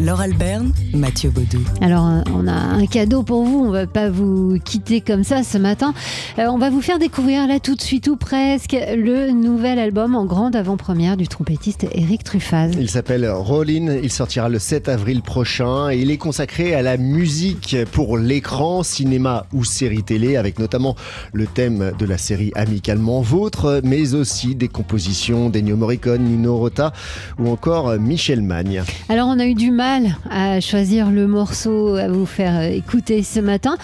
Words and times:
Laure 0.00 0.22
Alberne, 0.22 0.72
Mathieu 0.94 1.28
Baudou. 1.28 1.60
Alors, 1.82 2.08
euh, 2.08 2.22
on 2.34 2.46
a 2.46 2.52
un 2.52 2.86
cadeau 2.86 3.22
pour 3.22 3.44
vous. 3.44 3.58
On 3.66 3.70
va 3.70 3.86
pas 3.86 4.08
vous 4.08 4.58
quitter 4.64 5.02
comme 5.02 5.22
ça 5.22 5.42
ce 5.42 5.58
matin. 5.58 5.92
Euh, 6.38 6.46
on 6.46 6.56
va 6.56 6.70
vous 6.70 6.80
faire 6.80 6.98
découvrir 6.98 7.46
là 7.46 7.60
tout 7.60 7.74
de 7.74 7.80
suite 7.82 8.08
ou 8.08 8.16
presque 8.16 8.72
le 8.72 9.30
nouvel 9.32 9.78
album 9.78 10.14
en 10.14 10.24
grande 10.24 10.56
avant-première 10.56 11.18
du 11.18 11.28
trompettiste 11.28 11.86
Eric 11.92 12.24
Truffaz. 12.24 12.70
Il 12.78 12.88
s'appelle 12.88 13.28
Rollin. 13.28 13.98
Il 14.02 14.10
sortira 14.10 14.48
le 14.48 14.58
7 14.58 14.88
avril 14.88 15.20
prochain 15.20 15.90
et 15.90 15.98
il 15.98 16.10
est 16.10 16.16
consacré 16.16 16.74
à 16.74 16.80
la 16.80 16.96
musique 16.96 17.76
pour 17.92 18.16
l'écran, 18.16 18.82
cinéma 18.82 19.44
ou 19.52 19.62
série 19.62 20.02
télé, 20.02 20.36
avec 20.36 20.58
notamment 20.58 20.96
le 21.34 21.46
thème 21.46 21.92
de 21.98 22.06
la 22.06 22.16
série 22.16 22.50
Amicalement 22.54 23.20
Vôtre, 23.20 23.82
mais 23.84 24.14
aussi 24.14 24.54
des 24.54 24.68
compositions 24.68 25.50
d'Ennio 25.50 25.76
Morricone, 25.76 26.22
Nino 26.22 26.56
Rota 26.56 26.94
ou 27.38 27.50
encore 27.50 27.92
Michel 27.98 28.40
Magne. 28.40 28.82
Alors, 29.10 29.28
on 29.28 29.38
a 29.38 29.44
eu 29.44 29.54
du 29.54 29.70
mal 29.70 29.81
à 30.30 30.60
choisir 30.60 31.10
le 31.10 31.26
morceau 31.26 31.96
à 31.96 32.08
vous 32.08 32.26
faire 32.26 32.62
écouter 32.62 33.22
ce 33.22 33.40
matin. 33.40 33.76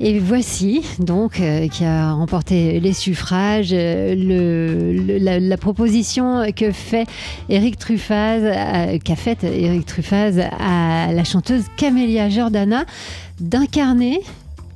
Et 0.00 0.18
voici 0.18 0.82
donc 0.98 1.38
euh, 1.38 1.68
qui 1.68 1.84
a 1.84 2.12
remporté 2.12 2.80
les 2.80 2.92
suffrages 2.92 3.70
euh, 3.72 4.14
le, 4.16 5.18
la, 5.18 5.56
proposition 5.56 6.42
que 6.54 6.72
fait 6.72 7.06
Eric 7.48 7.78
Truffaz, 7.78 8.40
euh, 8.42 8.98
qu'a 8.98 9.14
faite 9.14 9.44
Eric 9.44 9.86
Truffaz 9.86 10.40
à 10.58 11.12
la 11.12 11.24
chanteuse 11.24 11.66
Camélia 11.76 12.28
Jordana 12.28 12.86
d'incarner 13.40 14.20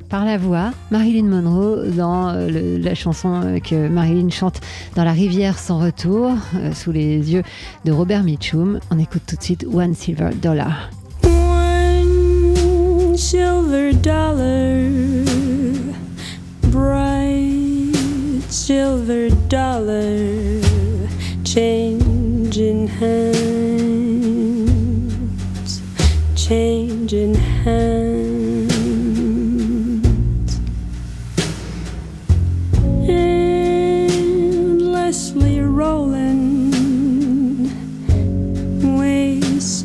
par 0.08 0.24
la 0.24 0.38
voix 0.38 0.70
Marilyn 0.90 1.24
Monroe 1.24 1.90
dans 1.90 2.32
le, 2.32 2.78
la 2.78 2.94
chanson 2.94 3.60
que 3.62 3.88
Marilyn 3.88 4.30
chante 4.30 4.60
dans 4.96 5.04
La 5.04 5.12
rivière 5.12 5.58
sans 5.58 5.78
retour 5.78 6.32
euh, 6.54 6.72
sous 6.72 6.92
les 6.92 7.32
yeux 7.32 7.42
de 7.84 7.92
Robert 7.92 8.24
Mitchum. 8.24 8.80
On 8.90 8.98
écoute 8.98 9.22
tout 9.26 9.36
de 9.36 9.42
suite 9.42 9.66
One 9.72 9.94
Silver 9.94 10.30
Dollar. 10.40 10.90
One 11.24 13.16
silver 13.16 13.92
dollar, 13.92 14.90
bright 16.62 17.94
silver 18.48 19.30
dollar, 19.48 20.62
change 21.44 22.58
in 22.58 22.88
hands, 23.00 23.50
change 26.36 27.12
in 27.12 27.34
hands. 27.64 28.07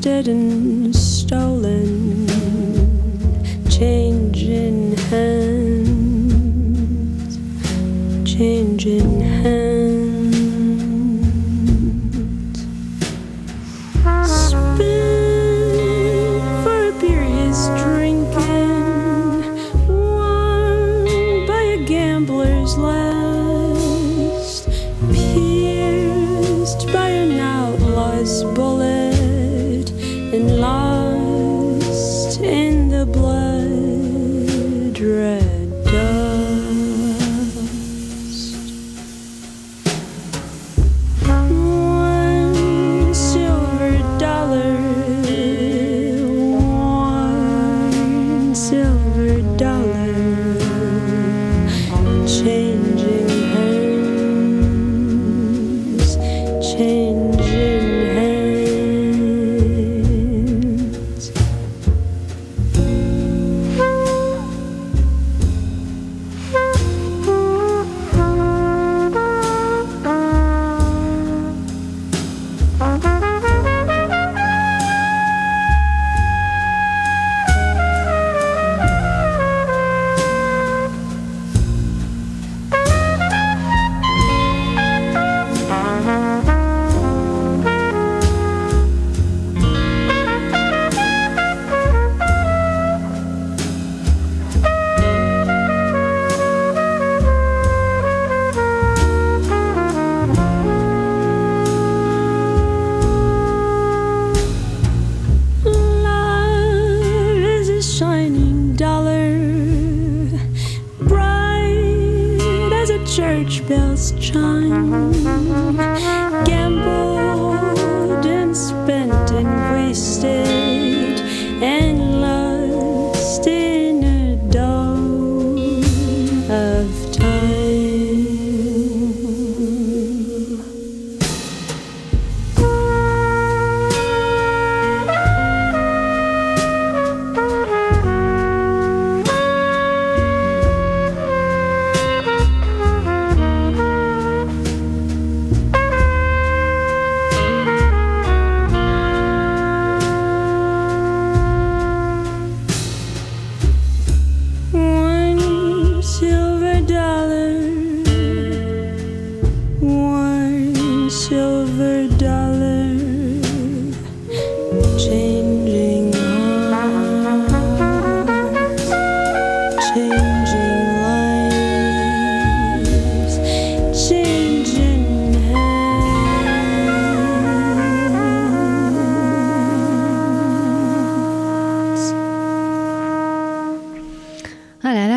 dead 0.03 0.27
and 0.27 0.62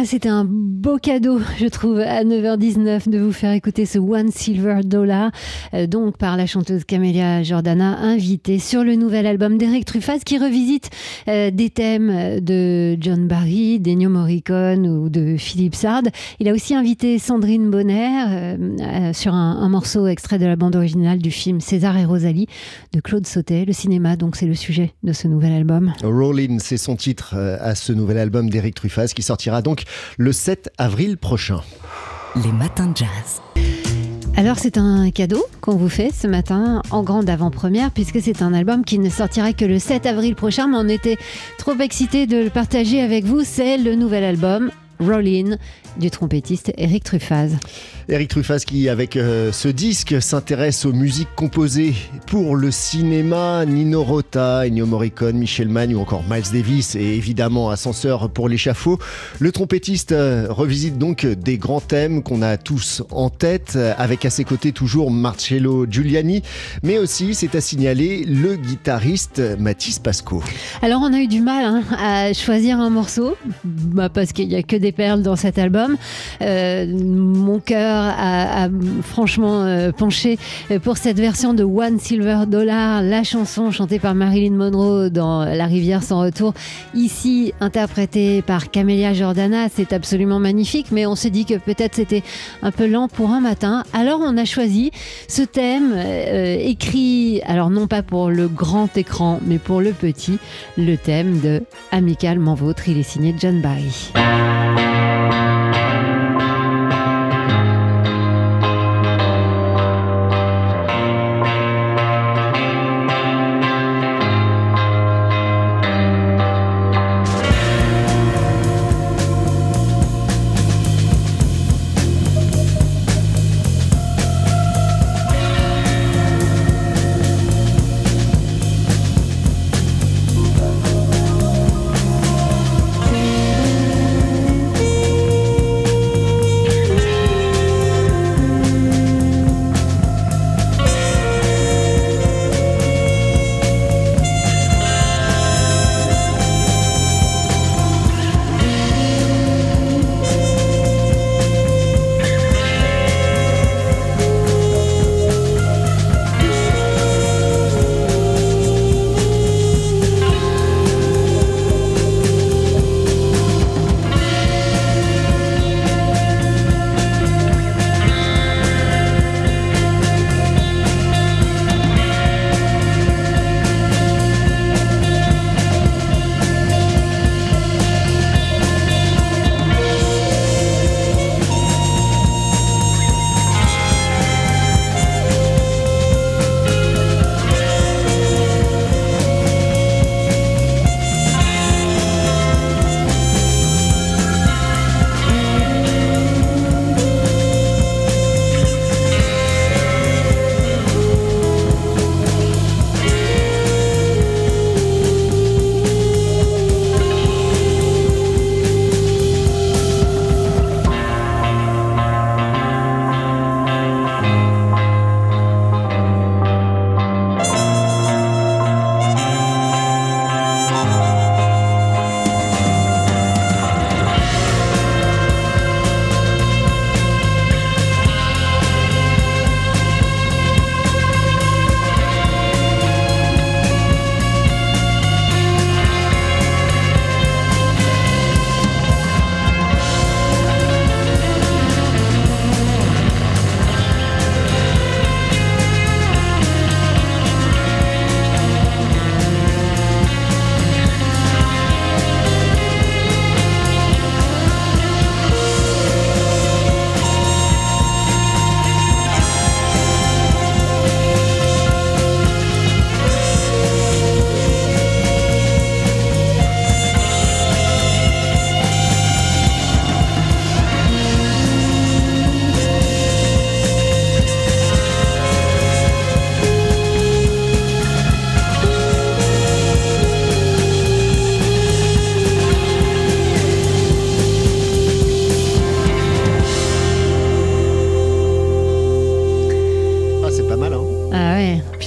c'était 0.06 0.28
un 0.28 0.44
cadeau, 1.06 1.38
je 1.56 1.66
trouve, 1.66 2.00
à 2.00 2.24
9h19 2.24 3.08
de 3.08 3.20
vous 3.20 3.30
faire 3.30 3.52
écouter 3.52 3.86
ce 3.86 3.96
One 3.96 4.32
Silver 4.32 4.80
Dollar, 4.82 5.30
euh, 5.72 5.86
donc 5.86 6.16
par 6.16 6.36
la 6.36 6.46
chanteuse 6.46 6.82
Camélia 6.82 7.44
Jordana, 7.44 8.00
invitée 8.00 8.58
sur 8.58 8.82
le 8.82 8.96
nouvel 8.96 9.24
album 9.24 9.56
d'Eric 9.56 9.84
Truffaz 9.84 10.24
qui 10.24 10.36
revisite 10.36 10.90
euh, 11.28 11.52
des 11.52 11.70
thèmes 11.70 12.40
de 12.40 12.96
John 13.00 13.28
Barry, 13.28 13.78
d'Ennio 13.78 14.10
Morricone 14.10 14.88
ou 14.88 15.08
de 15.08 15.36
Philippe 15.36 15.76
Sard. 15.76 16.02
Il 16.40 16.48
a 16.48 16.52
aussi 16.52 16.74
invité 16.74 17.20
Sandrine 17.20 17.70
Bonner 17.70 18.24
euh, 18.28 19.12
sur 19.12 19.32
un, 19.32 19.68
morceau 19.68 20.08
extrait 20.08 20.40
de 20.40 20.46
la 20.46 20.56
bande 20.56 20.74
originale 20.74 21.18
du 21.18 21.30
film 21.30 21.60
César 21.60 21.96
et 21.96 22.04
Rosalie 22.04 22.48
de 22.92 22.98
Claude 22.98 23.28
Sautet. 23.28 23.64
Le 23.64 23.72
cinéma, 23.72 24.16
donc, 24.16 24.34
c'est 24.34 24.46
le 24.46 24.56
sujet 24.56 24.92
de 25.04 25.12
ce 25.12 25.28
nouvel 25.28 25.52
album. 25.52 25.92
Rollin, 26.02 26.56
c'est 26.58 26.78
son 26.78 26.96
titre 26.96 27.36
à 27.36 27.76
ce 27.76 27.92
nouvel 27.92 28.18
album 28.18 28.50
d'Eric 28.50 28.74
Truffaz 28.74 29.12
qui 29.14 29.22
sortira 29.22 29.62
donc 29.62 29.84
le 30.18 30.32
7 30.32 30.70
avril 30.78 30.95
prochain. 31.18 31.60
Les 32.42 32.52
matins 32.52 32.86
de 32.86 32.96
jazz. 32.96 33.42
Alors 34.34 34.58
c'est 34.58 34.78
un 34.78 35.10
cadeau 35.10 35.44
qu'on 35.60 35.76
vous 35.76 35.90
fait 35.90 36.10
ce 36.10 36.26
matin 36.26 36.82
en 36.90 37.02
grande 37.02 37.28
avant-première 37.28 37.90
puisque 37.90 38.20
c'est 38.22 38.40
un 38.40 38.54
album 38.54 38.84
qui 38.84 38.98
ne 38.98 39.10
sortira 39.10 39.52
que 39.52 39.64
le 39.66 39.78
7 39.78 40.06
avril 40.06 40.34
prochain 40.34 40.68
mais 40.68 40.76
on 40.78 40.88
était 40.88 41.18
trop 41.58 41.74
excités 41.78 42.26
de 42.26 42.38
le 42.38 42.50
partager 42.50 43.02
avec 43.02 43.24
vous. 43.24 43.42
C'est 43.44 43.76
le 43.76 43.94
nouvel 43.94 44.24
album 44.24 44.70
Rollin 45.00 45.56
du 45.98 46.10
trompettiste 46.10 46.72
Eric 46.76 47.04
Truffaz. 47.04 47.50
Eric 48.08 48.28
Truffaz 48.28 48.60
qui, 48.64 48.88
avec 48.88 49.16
euh, 49.16 49.50
ce 49.50 49.68
disque, 49.68 50.20
s'intéresse 50.20 50.84
aux 50.84 50.92
musiques 50.92 51.34
composées 51.34 51.94
pour 52.26 52.54
le 52.54 52.70
cinéma. 52.70 53.64
Nino 53.66 54.04
Rota, 54.04 54.66
Ennio 54.66 54.86
Morricone, 54.86 55.36
Michel 55.36 55.68
Mann 55.68 55.92
ou 55.94 56.00
encore 56.00 56.22
Miles 56.30 56.52
Davis 56.52 56.94
et 56.94 57.16
évidemment 57.16 57.70
Ascenseur 57.70 58.30
pour 58.30 58.48
l'échafaud. 58.48 58.98
Le 59.40 59.50
trompettiste 59.50 60.12
euh, 60.12 60.46
revisite 60.50 60.98
donc 60.98 61.26
des 61.26 61.58
grands 61.58 61.80
thèmes 61.80 62.22
qu'on 62.22 62.42
a 62.42 62.56
tous 62.56 63.02
en 63.10 63.30
tête, 63.30 63.76
avec 63.98 64.24
à 64.24 64.30
ses 64.30 64.44
côtés 64.44 64.72
toujours 64.72 65.10
Marcello 65.10 65.86
Giuliani, 65.90 66.42
mais 66.82 66.98
aussi, 66.98 67.34
c'est 67.34 67.54
à 67.54 67.60
signaler, 67.60 68.24
le 68.24 68.56
guitariste 68.56 69.42
Mathis 69.58 69.98
Pasco. 69.98 70.42
Alors 70.82 71.00
on 71.02 71.12
a 71.12 71.18
eu 71.18 71.26
du 71.26 71.40
mal 71.40 71.64
hein, 71.64 71.82
à 71.98 72.32
choisir 72.32 72.78
un 72.80 72.90
morceau, 72.90 73.36
bah, 73.64 74.08
parce 74.08 74.32
qu'il 74.32 74.48
n'y 74.48 74.56
a 74.56 74.62
que 74.62 74.76
des 74.76 74.85
perles 74.92 75.22
dans 75.22 75.36
cet 75.36 75.58
album. 75.58 75.96
Euh, 76.42 76.86
mon 76.86 77.58
cœur 77.58 78.14
a, 78.18 78.68
franchement 79.02 79.62
euh, 79.62 79.92
penché 79.92 80.38
pour 80.82 80.96
cette 80.96 81.18
version 81.18 81.54
de 81.54 81.64
One 81.64 81.98
Silver 81.98 82.40
Dollar, 82.46 83.02
la 83.02 83.22
chanson 83.22 83.70
chantée 83.70 83.98
par 83.98 84.14
Marilyn 84.14 84.54
Monroe 84.54 85.10
dans 85.10 85.44
La 85.44 85.66
rivière 85.66 86.02
sans 86.02 86.20
retour, 86.20 86.54
ici 86.94 87.52
interprétée 87.60 88.42
par 88.42 88.70
Camélia 88.70 89.12
Jordana. 89.12 89.68
C'est 89.74 89.92
absolument 89.92 90.38
magnifique, 90.38 90.86
mais 90.90 91.06
on 91.06 91.14
s'est 91.14 91.30
dit 91.30 91.44
que 91.44 91.54
peut-être 91.54 91.96
c'était 91.96 92.22
un 92.62 92.70
peu 92.70 92.86
lent 92.86 93.08
pour 93.08 93.30
un 93.30 93.40
matin. 93.40 93.84
Alors 93.92 94.20
on 94.22 94.36
a 94.36 94.44
choisi 94.44 94.90
ce 95.28 95.42
thème 95.42 95.92
euh, 95.94 96.56
écrit, 96.60 97.40
alors 97.46 97.70
non 97.70 97.86
pas 97.86 98.02
pour 98.02 98.30
le 98.30 98.48
grand 98.48 98.96
écran, 98.96 99.40
mais 99.46 99.58
pour 99.58 99.80
le 99.80 99.92
petit, 99.92 100.38
le 100.76 100.96
thème 100.96 101.40
de 101.40 101.62
Amicalement 101.92 102.54
Vôtre. 102.54 102.88
Il 102.88 102.98
est 102.98 103.02
signé 103.02 103.34
John 103.38 103.60
Barry. 103.60 104.12
Música 104.76 105.55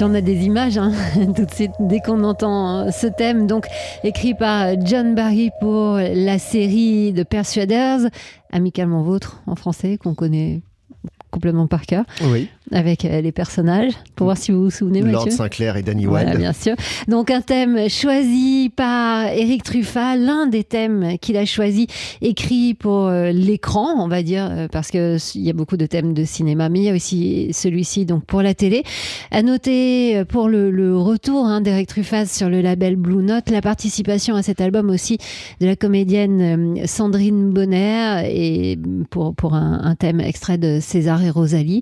on 0.02 0.14
a 0.14 0.22
des 0.22 0.46
images 0.46 0.78
hein, 0.78 0.92
dès 1.80 2.00
qu'on 2.00 2.24
entend 2.24 2.92
ce 2.92 3.08
thème, 3.08 3.48
donc 3.48 3.66
écrit 4.04 4.34
par 4.34 4.80
John 4.86 5.16
Barry 5.16 5.52
pour 5.60 5.96
la 5.98 6.40
série 6.40 7.14
de 7.14 7.24
Persuaders, 7.24 8.02
amicalement 8.52 9.04
vôtre 9.04 9.42
en 9.48 9.56
français, 9.56 9.98
qu'on 9.98 10.14
connaît 10.14 10.62
complètement 11.32 11.68
par 11.68 11.86
cœur, 11.86 12.06
Oui. 12.24 12.50
Avec 12.72 13.06
euh, 13.06 13.22
les 13.22 13.32
personnages, 13.32 13.94
pour 14.16 14.26
voir 14.26 14.38
si 14.38 14.52
vous 14.52 14.64
vous 14.66 14.70
souvenez, 14.70 15.02
Lord 15.02 15.26
Mathieu. 15.26 15.32
Sinclair 15.38 15.78
et 15.78 15.82
Danny 15.84 16.06
Voilà, 16.06 16.30
Wilde. 16.32 16.40
bien 16.40 16.54
sûr. 16.54 16.76
Donc 17.08 17.32
un 17.32 17.42
thème 17.42 17.90
choisi 17.90 18.72
par 18.76 19.28
Eric 19.28 19.64
Truffat, 19.64 20.16
l'un 20.16 20.48
des 20.48 20.64
thèmes 20.64 21.18
qu'il 21.20 21.38
a 21.38 21.46
choisi, 21.46 21.88
écrit 22.22 22.74
pour 22.74 23.08
euh, 23.08 23.32
l'écran, 23.32 23.96
on 24.04 24.08
va 24.08 24.24
dire, 24.24 24.48
euh, 24.52 24.68
parce 24.72 24.92
que 24.92 25.16
s- 25.16 25.36
il 25.36 25.42
y 25.42 25.50
a 25.50 25.54
beaucoup 25.54 25.78
de 25.78 25.86
thèmes 25.86 26.14
de 26.14 26.24
cinéma, 26.26 26.70
mais 26.70 26.80
il 26.80 26.86
y 26.86 26.90
a 26.90 26.94
aussi 26.94 27.50
celui-ci 27.54 28.06
donc 28.06 28.26
pour 28.26 28.42
la 28.42 28.54
télé. 28.54 28.84
À 29.32 29.42
noter 29.42 30.24
pour 30.26 30.50
le, 30.50 30.72
le 30.72 30.98
retour 30.98 31.46
hein, 31.46 31.62
d'Eric 31.62 31.88
Truffat 31.88 32.26
sur 32.26 32.50
le 32.50 32.62
label 32.62 32.96
Blue 32.96 33.24
Note, 33.24 33.50
la 33.50 33.62
participation 33.62 34.36
à 34.36 34.44
cet 34.44 34.62
album 34.62 34.90
aussi 34.90 35.18
de 35.62 35.66
la 35.66 35.76
comédienne 35.76 36.86
Sandrine 36.86 37.50
Bonner 37.52 38.24
et 38.26 38.78
pour, 39.10 39.34
pour 39.36 39.54
un, 39.54 39.82
un 39.84 39.96
thème 39.96 40.20
extrait 40.20 40.58
de 40.58 40.80
César 40.82 41.24
et 41.24 41.30
Rosalie. 41.30 41.82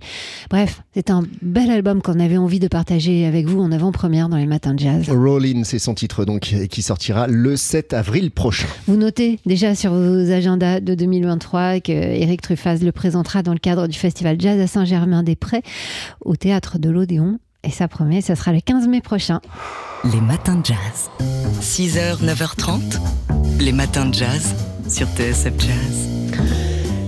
Bref, 0.49 0.76
c'est 0.93 1.09
un 1.09 1.23
bel 1.41 1.69
album 1.69 2.01
qu'on 2.01 2.19
avait 2.19 2.37
envie 2.37 2.59
de 2.59 2.67
partager 2.67 3.25
avec 3.25 3.45
vous 3.45 3.59
en 3.61 3.71
avant-première 3.71 4.29
dans 4.29 4.37
les 4.37 4.45
matins 4.45 4.73
de 4.73 4.79
jazz. 4.79 5.09
Rollin, 5.09 5.63
c'est 5.63 5.79
son 5.79 5.93
titre 5.93 6.25
donc, 6.25 6.53
et 6.53 6.67
qui 6.67 6.81
sortira 6.81 7.27
le 7.27 7.55
7 7.55 7.93
avril 7.93 8.31
prochain. 8.31 8.67
Vous 8.87 8.97
notez 8.97 9.39
déjà 9.45 9.75
sur 9.75 9.93
vos 9.93 10.31
agendas 10.31 10.79
de 10.79 10.95
2023 10.95 11.79
que 11.81 11.91
Eric 11.91 12.41
Truffaz 12.41 12.79
le 12.83 12.91
présentera 12.91 13.43
dans 13.43 13.53
le 13.53 13.59
cadre 13.59 13.87
du 13.87 13.97
Festival 13.97 14.39
Jazz 14.39 14.59
à 14.59 14.67
Saint-Germain-des-Prés 14.67 15.63
au 16.21 16.35
théâtre 16.35 16.79
de 16.79 16.89
l'Odéon. 16.89 17.39
Et 17.63 17.71
ça 17.71 17.87
promet, 17.87 18.21
ça 18.21 18.35
sera 18.35 18.53
le 18.53 18.61
15 18.61 18.87
mai 18.87 19.01
prochain. 19.01 19.41
Les 20.03 20.21
matins 20.21 20.55
de 20.55 20.65
jazz. 20.65 21.09
6h, 21.59 22.23
9h30. 22.23 22.79
Les 23.59 23.71
matins 23.71 24.05
de 24.05 24.13
jazz 24.13 24.55
sur 24.87 25.07
TSF 25.07 25.53
Jazz. 25.59 26.16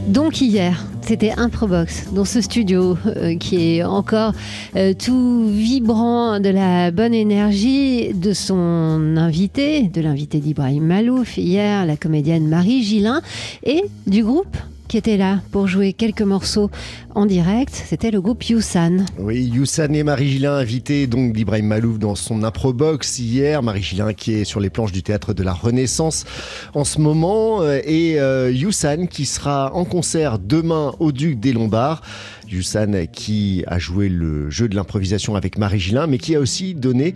Donc 0.10 0.42
hier, 0.42 0.88
c'était 1.04 1.34
Improbox 1.38 2.12
dans 2.14 2.26
ce 2.26 2.42
studio 2.42 2.98
euh, 3.06 3.38
qui 3.38 3.78
est 3.78 3.84
encore 3.84 4.34
euh, 4.76 4.94
tout 4.96 5.46
vibrant 5.48 6.40
de 6.40 6.50
la 6.50 6.90
bonne 6.90 7.14
énergie 7.14 8.16
de 8.16 8.34
son 8.34 9.16
invité, 9.18 9.84
de 9.84 10.02
l'invité 10.02 10.40
d'Ibrahim 10.40 10.84
Malouf 10.84 11.38
hier, 11.38 11.86
la 11.86 11.96
comédienne 11.96 12.48
Marie 12.48 12.82
Gillin, 12.82 13.22
et 13.64 13.84
du 14.08 14.24
groupe 14.24 14.58
qui 14.90 14.98
était 14.98 15.18
là 15.18 15.40
pour 15.52 15.68
jouer 15.68 15.94
quelques 15.94 16.24
morceaux 16.24 16.70
en 17.14 17.28
direct. 17.28 17.72
C'était 17.88 18.10
le 18.10 18.20
groupe 18.20 18.44
Youssan. 18.44 19.06
Oui, 19.20 19.44
Youssan 19.44 19.94
et 19.94 20.04
Marie 20.04 20.30
Gillin 20.30 20.56
invités 20.56 21.06
donc 21.06 21.32
d'Ibrahim 21.32 21.68
Malouf 21.68 22.00
dans 22.00 22.16
son 22.16 22.44
improbox 22.44 23.20
hier. 23.20 23.62
Marie 23.62 23.84
Gillin 23.84 24.14
qui 24.14 24.34
est 24.34 24.44
sur 24.44 24.60
les 24.60 24.72
planches 24.72 24.92
du 24.92 25.04
théâtre 25.04 25.34
de 25.34 25.44
la 25.44 25.54
Renaissance 25.54 26.26
en 26.74 26.84
ce 26.84 27.00
moment 27.00 27.62
euh, 27.62 27.80
et 27.86 28.20
euh, 28.20 28.52
Youssan 28.52 29.08
qui 29.08 29.26
sera 29.26 29.74
en 29.76 29.86
concert 29.86 30.40
demain 30.40 30.94
au 31.00 31.12
Duc 31.12 31.40
des 31.40 31.54
Lombards. 31.54 32.02
Youssan 32.50 33.06
qui 33.12 33.64
a 33.68 33.78
joué 33.78 34.10
le 34.10 34.50
jeu 34.50 34.68
de 34.68 34.76
l'improvisation 34.76 35.36
avec 35.36 35.60
Marie 35.60 35.80
Gillin 35.80 36.08
mais 36.08 36.18
qui 36.18 36.36
a 36.36 36.40
aussi 36.40 36.74
donné 36.74 37.14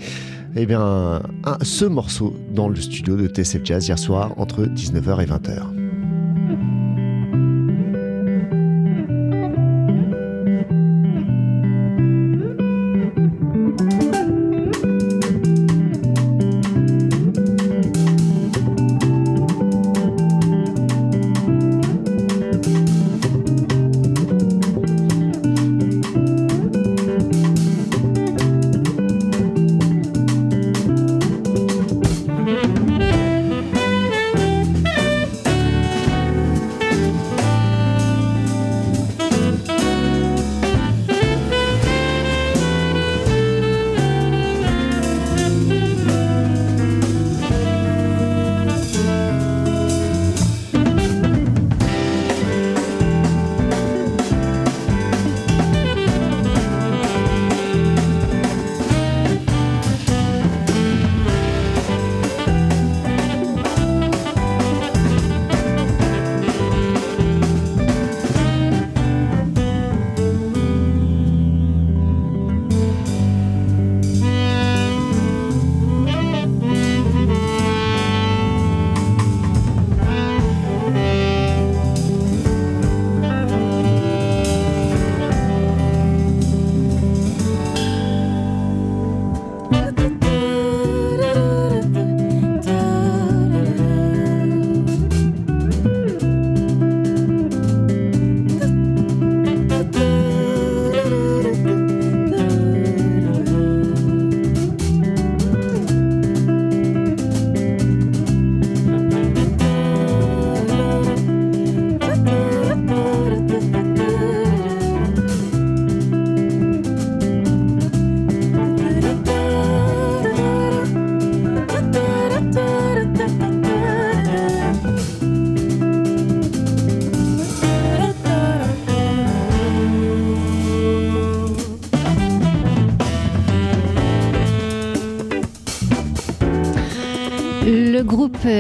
eh 0.55 0.67
bien, 0.67 1.23
ce 1.63 1.85
morceau 1.85 2.35
dans 2.53 2.69
le 2.69 2.75
studio 2.75 3.15
de 3.15 3.27
TSF 3.27 3.61
Jazz 3.63 3.87
hier 3.87 3.97
soir 3.97 4.33
entre 4.37 4.65
19h 4.65 5.23
et 5.23 5.25
20h. 5.25 5.82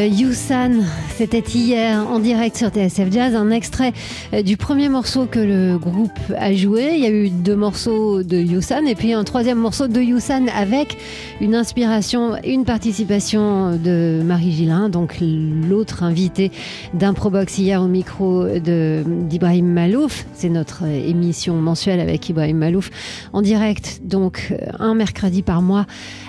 Euh, 0.03 0.07
Youssan, 0.07 0.83
c'était 1.15 1.39
hier 1.39 2.05
en 2.09 2.19
direct 2.19 2.57
sur 2.57 2.69
TSF 2.69 3.11
Jazz, 3.11 3.35
un 3.35 3.49
extrait 3.51 3.93
euh, 4.33 4.41
du 4.41 4.57
premier 4.57 4.89
morceau 4.89 5.25
que 5.25 5.39
le 5.39 5.77
groupe 5.77 6.11
a 6.37 6.53
joué. 6.53 6.91
Il 6.95 6.99
y 7.03 7.05
a 7.05 7.09
eu 7.09 7.29
deux 7.29 7.55
morceaux 7.55 8.23
de 8.23 8.37
Youssan 8.37 8.85
et 8.87 8.95
puis 8.95 9.13
un 9.13 9.23
troisième 9.23 9.57
morceau 9.57 9.87
de 9.87 10.01
Youssan 10.01 10.47
avec 10.55 10.97
une 11.41 11.55
inspiration 11.55 12.35
une 12.45 12.65
participation 12.65 13.75
de 13.77 14.21
Marie 14.23 14.51
Gillin, 14.51 14.89
donc 14.89 15.17
l'autre 15.21 16.03
invité 16.03 16.51
d'Improbox 16.93 17.57
hier 17.57 17.81
au 17.81 17.87
micro 17.87 18.45
d'Ibrahim 18.59 19.67
Malouf. 19.67 20.25
C'est 20.33 20.49
notre 20.49 20.83
émission 20.85 21.55
mensuelle 21.55 21.99
avec 21.99 22.29
Ibrahim 22.29 22.57
Malouf 22.57 22.89
en 23.33 23.41
direct, 23.41 24.01
donc 24.03 24.53
un 24.79 24.95
mercredi 24.95 25.41
par 25.41 25.61
mois 25.61 25.85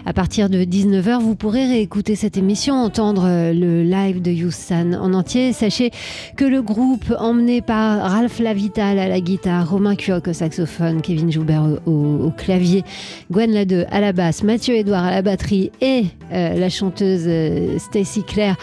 à 0.07 0.13
partir 0.13 0.49
de 0.49 0.65
19h. 0.65 1.21
Vous 1.21 1.35
pourrez 1.35 1.67
réécouter 1.67 2.15
cette 2.17 2.37
émission 2.37 2.75
entendre 2.75 3.25
euh, 3.27 3.53
live 3.65 4.23
de 4.23 4.31
Youssan 4.31 4.95
en 4.95 5.13
entier, 5.15 5.53
sachez 5.53 5.91
que 6.37 6.45
le 6.45 6.63
groupe 6.63 7.15
emmené 7.19 7.63
par 7.63 8.11
Ralph 8.11 8.39
Lavital 8.39 8.99
à 8.99 9.09
la 9.09 9.21
guitare, 9.21 9.69
Romain 9.69 9.97
Cuoc 9.97 10.29
au 10.29 10.33
saxophone, 10.33 11.03
Kevin 11.03 11.31
Joubert 11.31 11.65
au 11.87 12.33
clavier, 12.37 12.85
Gwen 13.31 13.53
Ladeux 13.53 13.87
à 13.91 14.01
la 14.01 14.13
basse, 14.13 14.43
Mathieu 14.43 14.75
Edouard 14.75 15.05
à 15.05 15.11
la 15.11 15.23
batterie 15.23 15.71
et 15.81 16.05
euh, 16.33 16.55
la 16.55 16.69
chanteuse 16.69 17.25
euh, 17.27 17.79
Stacy 17.79 18.23
Claire 18.23 18.57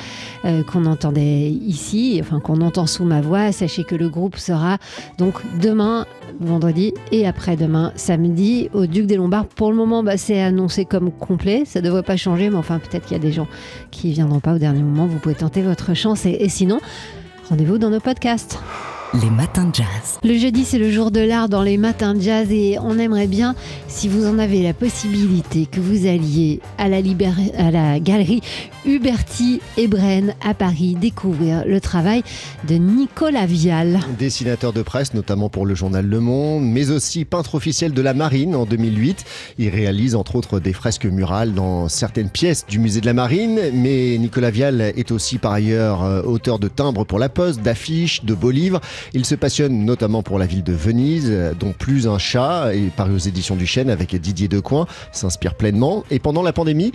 euh, 0.46 0.63
qu'on 0.63 0.86
entendait 0.86 1.50
ici, 1.50 2.20
enfin 2.22 2.39
qu'on 2.39 2.62
entend 2.62 2.88
sous 2.88 3.05
ma 3.05 3.22
voix. 3.22 3.51
Sachez 3.51 3.84
que 3.84 3.96
le 3.96 4.10
groupe 4.10 4.38
sera 4.38 4.77
donc 5.17 5.36
demain, 5.62 6.05
vendredi 6.40 6.94
et 7.12 7.28
après-demain, 7.28 7.92
samedi, 7.96 8.70
au 8.74 8.86
Duc 8.86 9.06
des 9.06 9.16
Lombards. 9.16 9.48
Pour 9.48 9.72
le 9.72 9.78
moment, 9.78 10.04
bah, 10.04 10.18
c'est 10.18 10.42
annoncé 10.42 10.86
comme 10.86 11.12
complet. 11.12 11.64
Ça 11.66 11.82
devrait 11.82 12.04
pas 12.04 12.18
changer, 12.18 12.50
mais 12.50 12.58
enfin, 12.58 12.80
peut-être 12.80 13.06
qu'il 13.06 13.18
y 13.18 13.20
a 13.20 13.24
des 13.24 13.32
gens 13.32 13.48
qui 13.92 14.12
viendront 14.12 14.40
pas 14.40 14.54
au 14.54 14.60
dernier 14.60 14.82
moment. 14.82 15.08
Vous 15.08 15.20
pouvez 15.20 15.36
tenter 15.36 15.62
votre 15.62 15.94
chance. 15.94 16.26
Et, 16.26 16.32
et 16.32 16.50
sinon, 16.50 16.80
rendez-vous 17.50 17.78
dans 17.78 17.90
nos 17.90 18.00
podcasts. 18.00 18.60
Les 19.13 19.30
matins 19.30 19.65
de 19.65 19.75
jazz. 19.75 20.20
Le 20.24 20.38
jeudi, 20.38 20.63
c'est 20.63 20.77
le 20.77 20.89
jour 20.89 21.12
de 21.12 21.20
l'art 21.20 21.50
dans 21.50 21.63
les 21.63 21.77
matins 21.77 22.13
de 22.13 22.22
jazz 22.22 22.48
et 22.50 22.77
on 22.80 22.98
aimerait 22.98 23.27
bien, 23.27 23.56
si 23.89 24.08
vous 24.08 24.25
en 24.25 24.39
avez 24.39 24.63
la 24.63 24.74
possibilité, 24.74 25.65
que 25.65 25.82
vous 25.82 26.08
alliez 26.08 26.62
à 26.77 26.88
la, 26.88 27.01
libér- 27.01 27.51
à 27.58 27.72
la 27.72 28.00
galerie 28.00 28.39
Huberti 28.86 29.60
et 29.75 29.89
Brenne 29.89 30.34
à 30.41 30.53
Paris 30.53 30.96
découvrir 30.96 31.65
le 31.68 31.82
travail 31.82 32.24
de 32.70 32.75
Nicolas 32.75 33.46
Vial. 33.46 34.00
Dessinateur 34.18 34.72
de 34.72 34.82
presse, 34.82 35.13
notamment 35.13 35.50
pour 35.50 35.65
le 35.65 35.75
journal 35.75 36.06
Le 36.06 36.20
Monde, 36.22 36.63
mais 36.63 36.89
aussi 36.89 37.25
peintre 37.25 37.56
officiel 37.56 37.91
de 37.91 38.01
la 38.01 38.13
Marine 38.13 38.56
en 38.56 38.65
2008. 38.65 39.25
Il 39.58 39.68
réalise 39.70 40.15
entre 40.15 40.36
autres 40.38 40.62
des 40.62 40.72
fresques 40.74 41.06
murales 41.06 41.53
dans 41.53 41.89
certaines 41.89 42.30
pièces 42.30 42.65
du 42.65 42.80
musée 42.80 43.01
de 43.01 43.08
la 43.08 43.13
Marine. 43.13 43.60
Mais 43.74 44.18
Nicolas 44.18 44.51
Vial 44.51 44.80
est 44.96 45.12
aussi 45.12 45.38
par 45.38 45.51
ailleurs 45.51 46.01
euh, 46.03 46.22
auteur 46.24 46.60
de 46.60 46.70
timbres 46.70 47.03
pour 47.06 47.20
la 47.20 47.27
poste, 47.27 47.62
d'affiches, 47.62 48.24
de 48.24 48.34
beaux 48.34 48.51
livres. 48.51 48.80
Il 49.13 49.25
se 49.25 49.36
passionne 49.36 49.86
notamment 49.86 50.24
pour 50.24 50.39
la 50.39 50.46
ville 50.46 50.63
de 50.63 50.74
Venise, 50.74 51.31
dont 51.60 51.74
Plus 51.77 52.08
un 52.08 52.17
chat, 52.17 52.74
est 52.74 52.93
paru 52.93 53.15
aux 53.15 53.17
éditions 53.17 53.55
du 53.55 53.65
Chêne 53.65 53.89
avec 53.89 54.15
Didier 54.15 54.48
Decoing, 54.48 54.88
s'inspire 55.12 55.55
pleinement. 55.55 56.03
Et 56.12 56.20
pendant 56.20 56.43
la 56.43 56.53
pandémie, 56.53 56.91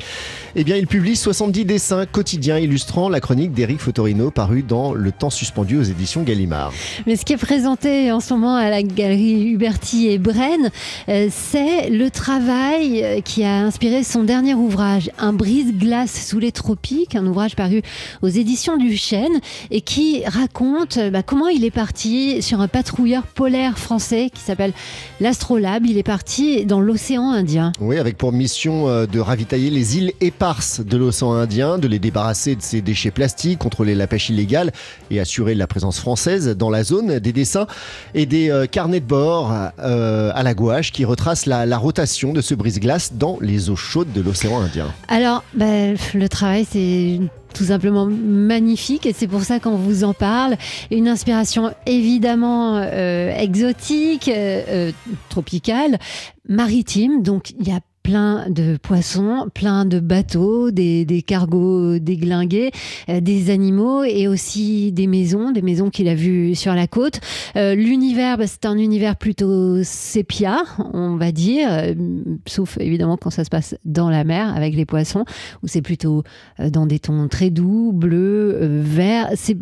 eh 0.55 0.65
bien, 0.65 0.77
il 0.77 0.87
publie 0.87 1.17
70 1.17 1.65
dessins 1.65 2.07
quotidiens 2.07 2.59
illustrant 2.59 3.09
la 3.09 3.21
chronique 3.21 3.53
d'Éric 3.53 3.81
Fotorino, 3.81 4.31
paru 4.31 4.63
dans 4.63 4.93
Le 4.93 5.13
Temps 5.13 5.31
suspendu 5.31 5.79
aux 5.79 5.83
éditions 5.83 6.23
Gallimard. 6.23 6.73
Mais 7.07 7.17
ce 7.17 7.25
qui 7.25 7.33
est 7.33 7.39
présenté 7.39 8.13
en 8.13 8.21
ce 8.21 8.35
moment 8.35 8.57
à 8.57 8.71
la 8.71 8.83
galerie 8.83 9.51
Huberti 9.51 10.09
et 10.09 10.19
Brenne, 10.19 10.71
euh, 11.09 11.29
c'est 11.31 11.91
le 11.91 12.11
travail 12.11 13.03
euh, 13.03 13.21
qui 13.21 13.45
a 13.45 13.59
inspiré 13.61 14.03
son 14.03 14.25
dernier 14.25 14.55
ouvrage, 14.55 15.11
Un 15.19 15.33
brise-glace 15.33 16.27
sous 16.27 16.39
les 16.39 16.53
tropiques, 16.53 17.15
un 17.15 17.27
ouvrage 17.27 17.57
paru 17.57 17.83
aux 18.23 18.29
éditions 18.29 18.77
du 18.77 18.97
Chêne 18.97 19.41
et 19.71 19.81
qui 19.81 20.25
raconte 20.25 20.99
euh, 20.99 21.11
bah, 21.11 21.23
comment 21.23 21.49
il 21.49 21.65
est 21.65 21.71
parti 21.71 21.96
sur 21.97 22.61
un 22.61 22.69
patrouilleur 22.69 23.23
polaire 23.23 23.79
français 23.79 24.31
qui 24.33 24.43
s'appelle 24.43 24.73
l'Astrolabe. 25.19 25.87
Il 25.87 25.97
est 25.97 26.03
parti 26.03 26.67
dans 26.67 26.81
l'océan 26.81 27.31
Indien. 27.31 27.73
Oui, 27.81 27.97
avec 27.97 28.19
pour 28.19 28.33
mission 28.33 28.89
euh, 28.89 29.07
de 29.07 29.19
ravitailler 29.19 29.71
les 29.71 29.97
îles 29.97 30.13
éparses 30.21 30.81
de 30.81 30.97
l'océan 30.99 31.33
Indien, 31.33 31.79
de 31.79 31.89
les 31.89 31.99
débarrasser 31.99 32.55
de 32.55 32.61
ces 32.61 32.83
déchets 32.83 33.11
plastiques, 33.11 33.59
contrôler 33.59 33.95
la 33.95 34.07
pêche 34.07 34.29
illégale 34.29 34.73
et 35.11 35.21
assurer 35.21 35.55
la 35.55 35.67
présence 35.67 35.99
française 35.99 36.49
dans 36.57 36.69
la 36.69 36.85
zone, 36.85 37.19
des 37.19 37.33
dessins 37.33 37.67
et 38.15 38.27
des 38.27 38.51
euh, 38.51 38.67
carnets 38.67 39.01
de 39.01 39.07
bord 39.07 39.55
euh, 39.79 40.31
à 40.35 40.43
la 40.43 40.53
gouache 40.53 40.93
qui 40.93 41.07
retracent 41.07 41.47
la, 41.47 41.65
la 41.65 41.79
rotation 41.79 42.35
de 42.35 42.43
ce 42.43 42.55
brise-glace 42.55 43.15
dans 43.15 43.39
les 43.41 43.71
eaux 43.71 43.77
chaudes 43.77 44.13
de 44.13 44.21
l'océan 44.21 44.61
Indien. 44.61 44.93
Alors, 45.09 45.45
bah, 45.55 45.93
le 46.15 46.29
travail, 46.29 46.67
c'est 46.71 47.21
tout 47.57 47.65
simplement 47.65 48.07
magnifique 48.07 49.07
et 49.07 49.15
c'est 49.15 49.27
pour 49.27 49.43
ça 49.43 49.61
qu'on 49.61 49.77
vous 49.77 50.05
en 50.05 50.13
parle. 50.13 50.57
Une 50.91 51.09
inspiration 51.09 51.73
évidemment 51.87 52.77
euh, 52.77 53.35
exotique, 53.35 54.29
euh, 54.29 54.63
euh, 54.69 54.93
tropicale, 55.31 55.99
maritime. 56.49 57.23
Donc, 57.23 57.51
il 57.59 57.67
y 57.67 57.73
a 57.73 57.81
plein 58.07 58.49
de 58.49 58.77
poissons, 58.77 59.49
plein 59.53 59.85
de 59.85 59.99
bateaux, 59.99 60.71
des, 60.71 61.25
cargos 61.27 61.99
déglingués, 61.99 62.71
euh, 63.09 63.21
des 63.21 63.51
animaux 63.51 64.05
et 64.05 64.29
aussi 64.29 64.93
des 64.93 65.09
maisons, 65.09 65.51
des 65.51 65.61
maisons 65.61 65.91
qu'il 65.91 66.07
a 66.07 66.15
vues 66.15 66.55
sur 66.55 66.73
la 66.73 66.87
côte. 66.87 67.19
Euh, 67.57 67.75
L'univers, 67.75 68.39
bah, 68.39 68.47
c'est 68.47 68.65
un 68.65 68.79
univers 68.79 69.17
plutôt 69.17 69.83
sépia, 69.83 70.63
on 70.95 71.17
va 71.17 71.33
dire, 71.33 71.67
euh, 71.69 71.95
sauf 72.47 72.79
évidemment 72.79 73.17
quand 73.17 73.31
ça 73.31 73.43
se 73.43 73.51
passe 73.51 73.75
dans 73.85 74.09
la 74.09 74.23
mer 74.23 74.55
avec 74.55 74.77
les 74.77 74.87
poissons, 74.87 75.25
où 75.65 75.67
c'est 75.67 75.83
plutôt 75.83 76.23
dans 76.61 76.87
des 76.87 77.01
tons 77.01 77.27
très 77.27 77.51
doux, 77.51 77.91
bleu, 77.93 78.57
euh, 78.63 78.83
vert. 78.85 79.31
C'est- 79.35 79.57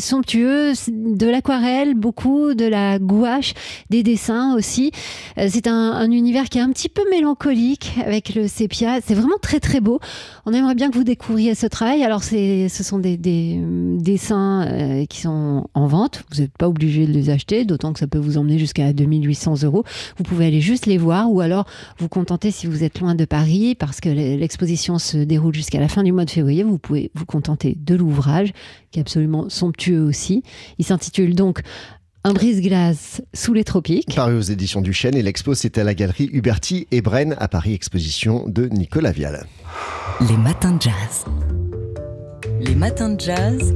somptueux, 0.00 0.72
de 0.88 1.26
l'aquarelle, 1.28 1.94
beaucoup 1.94 2.54
de 2.54 2.64
la 2.64 2.98
gouache, 2.98 3.54
des 3.90 4.02
dessins 4.02 4.54
aussi. 4.56 4.90
C'est 5.36 5.66
un 5.66 6.10
univers 6.10 6.48
qui 6.48 6.58
est 6.58 6.62
un 6.62 6.70
petit 6.70 6.88
peu 6.88 7.02
mélancolique 7.10 7.67
avec 8.04 8.34
le 8.34 8.48
sépia. 8.48 9.00
C'est 9.04 9.14
vraiment 9.14 9.38
très 9.40 9.60
très 9.60 9.80
beau. 9.80 10.00
On 10.46 10.52
aimerait 10.52 10.74
bien 10.74 10.90
que 10.90 10.96
vous 10.96 11.04
découvriez 11.04 11.54
ce 11.54 11.66
travail. 11.66 12.02
Alors 12.02 12.22
ce 12.22 12.68
sont 12.68 12.98
des, 12.98 13.16
des, 13.16 13.58
euh, 13.60 13.98
dessins 13.98 14.66
euh, 14.66 15.04
qui 15.06 15.20
sont 15.20 15.68
en 15.74 15.86
vente. 15.86 16.24
Vous 16.30 16.40
n'êtes 16.40 16.56
pas 16.56 16.68
obligé 16.68 17.06
de 17.06 17.12
les 17.12 17.30
acheter, 17.30 17.64
d'autant 17.64 17.92
que 17.92 17.98
ça 17.98 18.06
peut 18.06 18.18
vous 18.18 18.38
emmener 18.38 18.58
jusqu'à 18.58 18.92
2800 18.92 19.62
euros. 19.64 19.84
Vous 20.16 20.24
pouvez 20.24 20.46
aller 20.46 20.60
juste 20.60 20.86
les 20.86 20.98
voir 20.98 21.30
ou 21.30 21.40
alors 21.40 21.66
vous 21.98 22.08
contenter 22.08 22.50
si 22.50 22.66
vous 22.66 22.84
êtes 22.84 23.00
loin 23.00 23.14
de 23.14 23.24
Paris 23.24 23.74
parce 23.74 24.00
que 24.00 24.08
l'exposition 24.08 24.98
se 24.98 25.18
déroule 25.18 25.54
jusqu'à 25.54 25.80
la 25.80 25.88
fin 25.88 26.02
du 26.02 26.12
mois 26.12 26.24
de 26.24 26.30
février. 26.30 26.62
Vous 26.62 26.78
pouvez 26.78 27.10
vous 27.14 27.26
contenter 27.26 27.76
de 27.78 27.94
l'ouvrage 27.94 28.52
qui 28.90 28.98
est 28.98 29.02
absolument 29.02 29.48
somptueux 29.48 30.02
aussi. 30.02 30.42
Il 30.78 30.84
s'intitule 30.84 31.34
donc 31.34 31.62
Un 32.24 32.32
brise-glace 32.32 33.22
sous 33.32 33.54
les 33.54 33.64
tropiques. 33.64 34.14
Paru 34.14 34.36
aux 34.36 34.40
éditions 34.40 34.80
du 34.80 34.92
Chêne 34.92 35.14
et 35.14 35.22
l'expo 35.22 35.54
c'était 35.54 35.82
à 35.82 35.84
la 35.84 35.94
galerie 35.94 36.28
Huberti 36.32 36.88
et 36.90 37.00
Brenne 37.00 37.36
à 37.38 37.48
Paris, 37.48 37.74
exposition 37.74 38.44
de 38.48 38.68
Nicolas 38.68 39.12
Vial. 39.12 39.46
Les 40.28 40.36
matins 40.36 40.72
de 40.72 40.82
jazz. 40.82 41.24
Les 42.60 42.74
matins 42.74 43.10
de 43.10 43.20
jazz. 43.20 43.74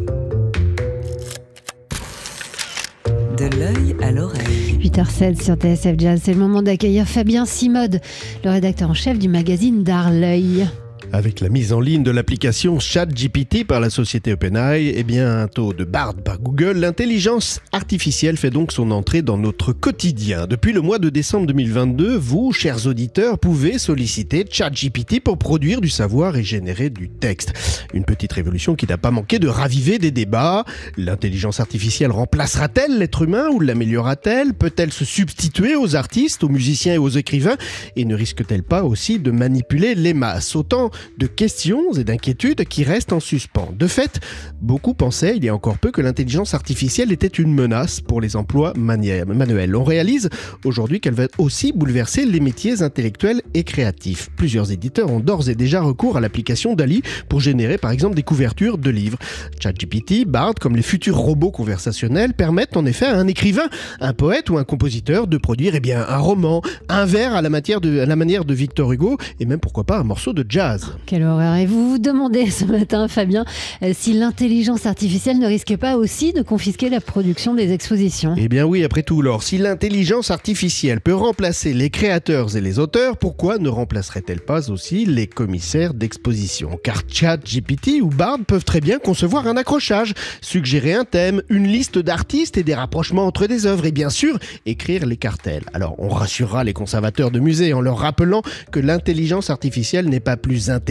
De 3.39 3.57
l'œil 3.57 3.97
à 4.03 4.11
l'oreille. 4.11 4.79
8h07 4.81 5.43
sur 5.43 5.55
TSF 5.55 5.95
Jazz, 5.99 6.21
c'est 6.25 6.35
le 6.35 6.41
moment 6.41 6.63
d'accueillir 6.63 7.07
Fabien 7.07 7.47
Simode, 7.47 8.01
le 8.45 8.51
rédacteur 8.51 8.91
en 8.91 8.95
chef 8.95 9.19
du 9.19 9.29
magazine 9.29 9.85
D'Art 9.85 10.11
L'œil. 10.11 10.67
Avec 11.15 11.41
la 11.41 11.51
mise 11.51 11.75
en 11.75 11.81
ligne 11.81 12.03
de 12.03 12.11
l'application 12.11 12.81
ChatGPT 12.81 13.67
par 13.67 13.81
la 13.81 13.91
société 13.91 14.33
OpenAI 14.33 14.95
et 14.97 15.05
bientôt 15.05 15.75
de 15.75 15.85
Bard 15.85 16.15
par 16.15 16.39
Google, 16.39 16.79
l'intelligence 16.79 17.61
artificielle 17.71 18.39
fait 18.39 18.49
donc 18.49 18.73
son 18.73 18.91
entrée 18.91 19.21
dans 19.21 19.37
notre 19.37 19.75
quotidien. 19.75 20.47
Depuis 20.47 20.73
le 20.73 20.81
mois 20.81 20.99
de 20.99 21.11
décembre 21.11 21.47
2022, 21.49 22.17
vous, 22.17 22.53
chers 22.53 22.87
auditeurs, 22.87 23.39
pouvez 23.39 23.77
solliciter 23.77 24.47
ChatGPT 24.51 25.21
pour 25.21 25.37
produire 25.37 25.83
du 25.83 25.91
savoir 25.91 26.35
et 26.39 26.43
générer 26.43 26.89
du 26.89 27.11
texte. 27.11 27.53
Une 27.93 28.07
petite 28.07 28.33
révolution 28.33 28.75
qui 28.75 28.87
n'a 28.87 28.97
pas 28.97 29.11
manqué 29.11 29.39
de 29.39 29.49
raviver 29.49 29.99
des 29.99 30.13
débats. 30.13 30.65
L'intelligence 30.97 31.61
artificielle 31.61 32.11
remplacera-t-elle 32.11 32.99
l'être 32.99 33.21
humain 33.21 33.49
ou 33.51 33.61
l'améliorera-t-elle? 33.61 34.55
Peut-elle 34.55 34.93
se 34.93 35.05
substituer 35.05 35.77
aux 35.77 35.95
artistes, 35.95 36.43
aux 36.43 36.49
musiciens 36.49 36.95
et 36.95 36.99
aux 36.99 37.11
écrivains? 37.11 37.59
Et 37.97 38.07
ne 38.07 38.15
risque-t-elle 38.15 38.63
pas 38.63 38.83
aussi 38.83 39.19
de 39.19 39.31
manipuler 39.31 39.95
les 39.95 40.15
masses? 40.15 40.57
Autant 40.57 40.91
de 41.19 41.27
questions 41.27 41.93
et 41.95 42.05
d'inquiétudes 42.05 42.65
qui 42.65 42.85
restent 42.85 43.13
en 43.13 43.21
suspens. 43.21 43.71
De 43.79 43.87
fait, 43.87 44.21
beaucoup 44.61 44.95
pensaient 44.95 45.37
il 45.37 45.45
y 45.45 45.49
a 45.49 45.55
encore 45.55 45.79
peu 45.79 45.91
que 45.91 46.01
l'intelligence 46.01 46.55
artificielle 46.55 47.13
était 47.13 47.27
une 47.27 47.55
menace 47.55 48.01
pour 48.01 48.21
les 48.21 48.37
emplois 48.37 48.73
manuels. 48.77 49.77
On 49.77 49.85
réalise 49.85 50.29
aujourd'hui 50.65 51.01
qu'elle 51.01 51.15
va 51.15 51.27
aussi 51.39 51.73
bouleverser 51.73 52.25
les 52.25 52.41
métiers 52.41 52.83
intellectuels 52.83 53.43
et 53.55 53.65
créatifs. 53.65 54.31
Plusieurs 54.37 54.73
éditeurs 54.73 55.11
ont 55.11 55.21
d'ores 55.21 55.49
et 55.49 55.55
déjà 55.55 55.81
recours 55.81 56.17
à 56.17 56.21
l'application 56.21 56.75
DALI 56.75 57.03
pour 57.29 57.41
générer 57.41 57.79
par 57.79 57.91
exemple 57.91 58.15
des 58.15 58.23
couvertures 58.23 58.79
de 58.79 58.91
livres. 58.91 59.19
ChatGPT, 59.61 60.27
Bard, 60.27 60.55
comme 60.61 60.77
les 60.77 60.83
futurs 60.83 61.17
robots 61.17 61.51
conversationnels, 61.51 62.35
permettent 62.35 62.77
en 62.77 62.87
effet 62.87 63.07
à 63.07 63.17
un 63.17 63.27
écrivain, 63.27 63.69
un 64.01 64.13
poète 64.13 64.51
ou 64.51 64.59
un 64.59 64.65
compositeur 64.65 65.27
de 65.27 65.37
produire 65.39 65.75
eh 65.75 65.81
bien, 65.81 66.05
un 66.09 66.19
roman, 66.19 66.63
un 66.89 67.05
vers 67.05 67.35
à 67.35 67.43
la 67.43 67.51
manière 67.51 67.81
de 67.81 68.55
Victor 68.55 68.93
Hugo 68.93 69.17
et 69.41 69.47
même 69.47 69.61
pourquoi 69.61 69.85
pas 69.85 69.99
un 69.99 70.05
morceau 70.05 70.33
de 70.33 70.45
jazz. 70.49 70.92
Quelle 71.07 71.25
horreur. 71.25 71.55
Et 71.57 71.67
vous 71.67 71.91
vous 71.91 71.99
demandez 71.99 72.51
ce 72.51 72.65
matin, 72.65 73.09
Fabien, 73.09 73.45
euh, 73.83 73.93
si 73.97 74.13
l'intelligence 74.13 74.87
artificielle 74.87 75.39
ne 75.39 75.47
risque 75.47 75.77
pas 75.77 75.97
aussi 75.97 76.33
de 76.33 76.43
confisquer 76.43 76.91
la 76.91 77.01
production 77.01 77.55
des 77.55 77.73
expositions. 77.73 78.35
Eh 78.37 78.49
bien 78.49 78.65
oui, 78.65 78.85
après 78.85 79.03
tout, 79.03 79.21
alors, 79.21 79.43
si 79.43 79.59
l'intelligence 79.59 80.31
artificielle 80.31 81.01
peut 81.01 81.15
remplacer 81.15 81.73
les 81.73 81.91
créateurs 81.91 82.57
et 82.57 82.61
les 82.61 82.79
auteurs, 82.79 83.17
pourquoi 83.17 83.59
ne 83.59 83.69
remplacerait-elle 83.69 84.41
pas 84.41 84.71
aussi 84.71 85.07
les 85.07 85.27
commissaires 85.27 85.95
d'exposition? 85.95 86.79
Car 86.83 87.03
ChatGPT 87.09 88.03
ou 88.03 88.09
Bard 88.09 88.39
peuvent 88.47 88.65
très 88.65 88.81
bien 88.81 88.99
concevoir 88.99 89.47
un 89.47 89.57
accrochage, 89.57 90.15
suggérer 90.41 90.93
un 90.93 91.05
thème, 91.05 91.43
une 91.49 91.67
liste 91.67 91.99
d'artistes 91.99 92.59
et 92.59 92.63
des 92.63 92.75
rapprochements 92.75 93.27
entre 93.27 93.47
des 93.47 93.67
œuvres, 93.67 93.87
et 93.87 93.93
bien 93.93 94.11
sûr, 94.11 94.39
écrire 94.67 95.07
les 95.07 95.17
cartels. 95.17 95.65
Alors, 95.73 95.95
on 95.99 96.09
rassurera 96.09 96.65
les 96.65 96.75
conservateurs 96.75 97.31
de 97.31 97.41
musées 97.41 97.73
en 97.73 97.81
leur 97.81 97.99
rappelant 97.99 98.43
que 98.71 98.81
l'intelligence 98.81 99.51
artificielle 99.51 100.09
n'est 100.09 100.21
pas 100.21 100.37
plus 100.37 100.69
intelligente 100.69 100.82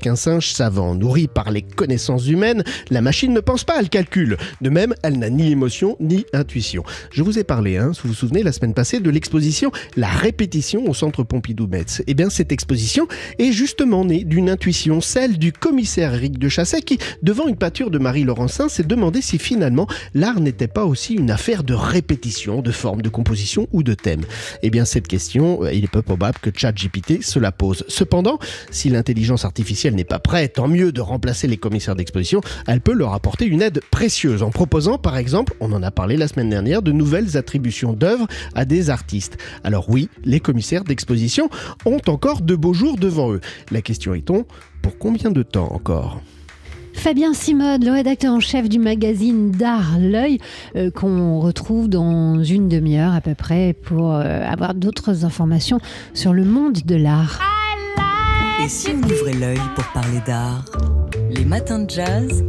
qu'un 0.00 0.16
singe 0.16 0.52
savant. 0.52 0.94
Nourrie 0.94 1.28
par 1.28 1.50
les 1.50 1.62
connaissances 1.62 2.26
humaines, 2.26 2.64
la 2.90 3.00
machine 3.00 3.32
ne 3.32 3.40
pense 3.40 3.64
pas, 3.64 3.74
elle 3.78 3.88
calcule. 3.88 4.36
De 4.60 4.70
même, 4.70 4.94
elle 5.02 5.18
n'a 5.18 5.30
ni 5.30 5.50
émotion 5.50 5.96
ni 6.00 6.24
intuition. 6.32 6.82
Je 7.10 7.22
vous 7.22 7.38
ai 7.38 7.44
parlé, 7.44 7.76
hein, 7.76 7.92
si 7.92 8.02
vous 8.02 8.08
vous 8.08 8.14
souvenez, 8.14 8.42
la 8.42 8.52
semaine 8.52 8.74
passée, 8.74 9.00
de 9.00 9.10
l'exposition 9.10 9.70
La 9.96 10.08
répétition 10.08 10.88
au 10.88 10.94
centre 10.94 11.22
Pompidou-Metz. 11.22 12.02
Eh 12.06 12.14
bien, 12.14 12.30
cette 12.30 12.52
exposition 12.52 13.06
est 13.38 13.52
justement 13.52 14.04
née 14.04 14.24
d'une 14.24 14.50
intuition, 14.50 15.00
celle 15.00 15.38
du 15.38 15.52
commissaire 15.52 16.14
Eric 16.14 16.38
de 16.38 16.48
Chasset 16.48 16.82
qui, 16.82 16.98
devant 17.22 17.48
une 17.48 17.56
pâture 17.56 17.90
de 17.90 17.98
Marie 17.98 18.24
Laurencin, 18.24 18.68
s'est 18.68 18.82
demandé 18.82 19.22
si 19.22 19.38
finalement 19.38 19.86
l'art 20.14 20.40
n'était 20.40 20.68
pas 20.68 20.84
aussi 20.84 21.14
une 21.14 21.30
affaire 21.30 21.62
de 21.62 21.74
répétition, 21.74 22.62
de 22.62 22.70
forme, 22.70 23.02
de 23.02 23.08
composition 23.08 23.68
ou 23.72 23.82
de 23.82 23.94
thème. 23.94 24.22
Eh 24.62 24.70
bien, 24.70 24.84
cette 24.84 25.08
question, 25.08 25.64
euh, 25.64 25.72
il 25.72 25.84
est 25.84 25.90
peu 25.90 26.02
probable 26.02 26.38
que 26.40 26.50
ChatGPT 26.54 27.22
se 27.22 27.38
la 27.38 27.52
pose. 27.52 27.84
Cependant, 27.88 28.38
si 28.70 28.88
l'intelligence 28.88 29.31
artificielle 29.44 29.94
n'est 29.94 30.04
pas 30.04 30.18
prête, 30.18 30.54
tant 30.54 30.68
mieux 30.68 30.92
de 30.92 31.00
remplacer 31.00 31.46
les 31.46 31.56
commissaires 31.56 31.96
d'exposition, 31.96 32.40
elle 32.66 32.80
peut 32.80 32.92
leur 32.92 33.14
apporter 33.14 33.46
une 33.46 33.62
aide 33.62 33.80
précieuse 33.90 34.42
en 34.42 34.50
proposant, 34.50 34.98
par 34.98 35.16
exemple, 35.16 35.54
on 35.60 35.72
en 35.72 35.82
a 35.82 35.90
parlé 35.90 36.16
la 36.16 36.28
semaine 36.28 36.50
dernière, 36.50 36.82
de 36.82 36.92
nouvelles 36.92 37.36
attributions 37.36 37.92
d'œuvres 37.92 38.26
à 38.54 38.64
des 38.64 38.90
artistes. 38.90 39.38
Alors 39.64 39.88
oui, 39.88 40.08
les 40.24 40.40
commissaires 40.40 40.84
d'exposition 40.84 41.48
ont 41.84 42.00
encore 42.06 42.40
de 42.40 42.54
beaux 42.54 42.74
jours 42.74 42.96
devant 42.96 43.32
eux. 43.32 43.40
La 43.70 43.82
question 43.82 44.14
est 44.14 44.30
on, 44.30 44.44
pour 44.82 44.98
combien 44.98 45.30
de 45.30 45.42
temps 45.42 45.72
encore? 45.72 46.20
Fabien 46.94 47.32
Simode, 47.34 47.84
le 47.84 47.90
rédacteur 47.90 48.34
en 48.34 48.40
chef 48.40 48.68
du 48.68 48.78
magazine 48.78 49.50
d'art 49.50 49.98
L'œil, 49.98 50.38
euh, 50.76 50.90
qu'on 50.90 51.40
retrouve 51.40 51.88
dans 51.88 52.42
une 52.44 52.68
demi-heure 52.68 53.14
à 53.14 53.20
peu 53.20 53.34
près 53.34 53.72
pour 53.72 54.12
euh, 54.12 54.42
avoir 54.46 54.74
d'autres 54.74 55.24
informations 55.24 55.80
sur 56.14 56.32
le 56.32 56.44
monde 56.44 56.78
de 56.84 56.94
l'art. 56.94 57.40
Et 58.64 58.68
si 58.68 58.90
on 58.90 59.02
ouvrait 59.10 59.32
l'œil 59.32 59.58
pour 59.74 59.84
parler 59.92 60.20
d'art? 60.24 60.64
Les 61.30 61.44
matins 61.44 61.80
de 61.80 61.90
jazz? 61.90 62.44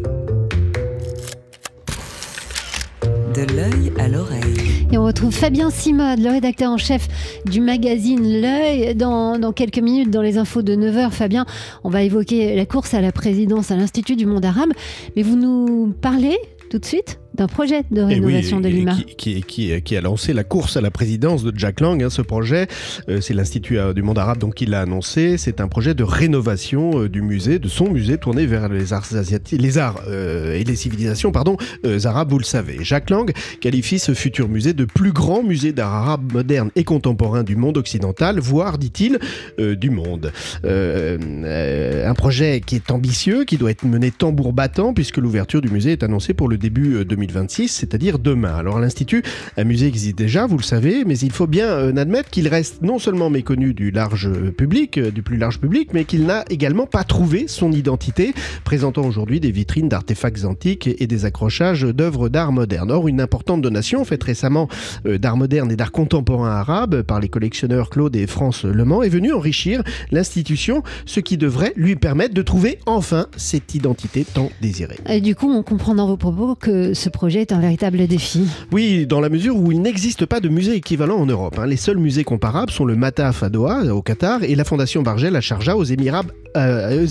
De 3.34 3.42
l'œil 3.56 3.92
à 3.98 4.08
l'oreille. 4.08 4.88
Et 4.92 4.98
on 5.00 5.06
retrouve 5.06 5.34
Fabien 5.34 5.72
Simode, 5.72 6.20
le 6.20 6.30
rédacteur 6.30 6.70
en 6.70 6.78
chef 6.78 7.08
du 7.46 7.62
magazine 7.62 8.42
L'œil, 8.42 8.94
dans, 8.94 9.40
dans 9.40 9.54
quelques 9.54 9.80
minutes 9.80 10.12
dans 10.12 10.22
les 10.22 10.38
infos 10.38 10.62
de 10.62 10.76
9h. 10.76 11.10
Fabien, 11.10 11.48
on 11.84 11.90
va 11.90 12.04
évoquer 12.04 12.56
la 12.56 12.68
course 12.68 12.94
à 12.94 13.02
la 13.02 13.12
présidence 13.12 13.72
à 13.72 13.76
l'Institut 13.76 14.16
du 14.16 14.28
monde 14.28 14.46
arabe, 14.46 14.70
mais 15.16 15.24
vous 15.24 15.36
nous 15.36 15.96
parlez 16.00 16.38
tout 16.70 16.78
de 16.78 16.86
suite? 16.86 17.23
D'un 17.34 17.48
projet 17.48 17.84
de 17.92 18.02
rénovation 18.02 18.58
oui, 18.58 18.64
de 18.64 18.68
et 18.70 18.72
Lima. 18.72 18.96
Qui, 19.18 19.42
qui- 19.42 19.82
qui- 19.82 19.98
a 19.98 20.02
lancé 20.02 20.34
la 20.34 20.44
course 20.44 20.78
à 20.78 20.82
la 20.82 20.92
présidence 20.92 21.44
de 21.44 21.52
Jack 21.58 21.80
Lang. 21.82 22.02
hein, 22.04 22.10
ce 22.10 22.22
projet, 22.22 22.68
euh, 23.10 23.22
c'est 23.22 23.34
l'Institut 23.34 23.78
euh, 23.80 23.94
du 23.94 24.02
monde 24.04 24.18
arabe 24.20 24.38
donc 24.38 24.56
qui 24.56 24.66
l'a 24.66 24.82
annoncé. 24.82 25.38
C'est 25.38 25.60
un 25.62 25.68
projet 25.68 25.94
de 25.94 26.04
rénovation 26.04 27.02
euh, 27.04 27.10
du 27.10 27.22
musée, 27.22 27.60
de 27.60 27.68
son 27.68 27.90
musée 27.90 28.18
tourné 28.18 28.46
vers 28.46 28.70
les 28.70 28.94
arts 28.94 29.16
asiatiques, 29.16 29.62
les 29.62 29.78
arts 29.78 30.02
euh, 30.08 30.54
et 30.56 30.64
les 30.64 30.76
civilisations, 30.76 31.32
pardon, 31.32 31.58
euh, 31.86 32.00
arabes. 32.06 32.32
Vous 32.32 32.38
le 32.40 32.44
savez. 32.44 32.78
Jack 32.82 33.10
Lang 33.10 33.32
qualifie 33.62 34.00
ce 34.00 34.14
futur 34.14 34.48
musée 34.50 34.74
de 34.74 34.86
plus 34.86 35.12
grand 35.12 35.44
musée 35.44 35.72
d'art 35.74 35.94
arabe 35.94 36.34
moderne 36.34 36.70
et 36.76 36.84
contemporain 36.84 37.44
du 37.44 37.56
monde 37.56 37.78
occidental, 37.78 38.40
voire, 38.40 38.78
dit-il, 38.78 39.20
euh, 39.60 39.76
du 39.76 39.90
monde. 39.90 40.32
Un 40.64 42.14
projet 42.16 42.62
qui 42.66 42.76
est 42.76 42.92
ambitieux, 42.92 43.44
qui 43.44 43.58
doit 43.58 43.72
être 43.72 43.86
mené 43.86 44.12
tambour 44.12 44.54
battant, 44.54 44.94
puisque 44.94 45.18
l'ouverture 45.18 45.62
du 45.62 45.70
musée 45.70 45.92
est 45.94 46.04
annoncée 46.04 46.34
pour 46.34 46.48
le 46.48 46.58
début 46.58 46.96
euh, 46.96 47.06
2026, 47.26 47.70
c'est-à-dire 47.70 48.20
demain. 48.20 48.56
Alors 48.56 48.80
l'Institut, 48.80 49.24
un 49.58 49.64
musée 49.64 49.88
existe 49.88 50.18
déjà, 50.18 50.46
vous 50.46 50.58
le 50.58 50.64
savez, 50.64 51.06
mais 51.06 51.18
il 51.18 51.32
faut 51.32 51.48
bien 51.48 51.68
euh, 51.68 51.96
admettre 51.96 52.30
qu'il 52.30 52.48
reste 52.48 52.82
non 52.82 53.00
seulement 53.00 53.30
méconnu 53.30 53.74
du 53.74 53.92
large 53.92 54.28
euh, 54.28 54.52
public, 54.52 54.98
euh, 54.98 55.12
du 55.12 55.24
plus 55.24 55.38
large 55.38 55.60
public, 55.60 55.90
mais 55.94 56.04
qu'il 56.04 56.26
n'a 56.26 56.44
également 56.50 56.86
pas 56.86 57.04
trouvé 57.04 57.46
son 57.48 57.72
identité, 57.72 58.34
présentant 58.64 59.06
aujourd'hui 59.06 59.40
des 59.40 59.52
vitrines 59.52 59.88
d'artefacts 59.88 60.44
antiques 60.44 60.90
et 60.98 61.08
des 61.08 61.26
accrochages 61.26 61.84
d'œuvres 61.84 62.28
d'art 62.30 62.52
moderne. 62.52 62.92
Or, 62.92 63.08
une 63.08 63.22
importante 63.22 63.62
donation 63.62 64.04
faite 64.04 64.24
récemment 64.24 64.68
d'art 65.06 65.38
moderne 65.38 65.72
et 65.72 65.76
d'art 65.76 65.92
contemporain 65.92 66.50
arabe 66.50 67.04
par 67.04 67.20
les 67.20 67.30
collectionneurs 67.30 67.90
Claude 67.90 68.16
et 68.16 68.28
France 68.28 68.66
Le 68.66 68.86
Mans 68.86 69.04
est 69.04 69.10
venue 69.10 69.34
enrichir 69.34 69.84
l'institution, 70.12 70.84
ce 71.06 71.20
qui 71.20 71.38
devrait 71.38 71.74
lui 71.76 71.96
permettre 71.96 72.34
de 72.34 72.42
trouver 72.42 72.80
enfin 72.86 73.28
cette 73.38 73.76
identité 73.76 74.26
tant 74.26 74.50
désirée. 74.62 75.00
Et 75.08 75.22
du 75.22 75.36
coup, 75.36 75.50
on 75.52 75.64
comprend 75.64 75.96
dans 75.96 76.08
vos 76.08 76.18
propos 76.18 76.56
que 76.56 76.94
ce 76.94 77.10
projet 77.14 77.42
est 77.42 77.54
un 77.54 77.60
véritable 77.60 78.06
défi. 78.08 78.42
Oui, 78.72 79.06
dans 79.06 79.22
la 79.22 79.30
mesure 79.30 79.56
où 79.56 79.72
il 79.72 79.82
n'existe 79.82 80.26
pas 80.26 80.42
de 80.42 80.50
musée 80.50 80.76
équivalent 80.76 81.18
en 81.18 81.26
Europe. 81.26 81.58
hein. 81.58 81.66
Les 81.66 81.78
seuls 81.78 81.98
musées 81.98 82.26
comparables 82.26 82.72
sont 82.72 82.84
le 82.84 82.96
Mataf 82.96 83.44
à 83.44 83.50
Doha, 83.50 83.94
au 83.94 84.02
Qatar, 84.02 84.44
et 84.44 84.56
la 84.56 84.66
Fondation 84.66 85.02
Bargel 85.04 85.36
à 85.36 85.42
Sharjah, 85.42 85.78
aux 85.78 85.84
Émirats, 85.84 86.24
euh, 86.58 87.06